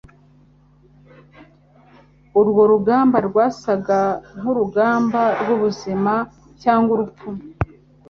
[2.39, 3.99] Urwo rugamba rwasaga
[4.37, 6.13] nkurugamba rwubuzima
[6.61, 7.29] cyangwa urupfu